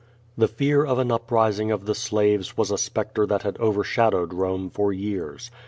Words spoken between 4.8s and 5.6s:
years.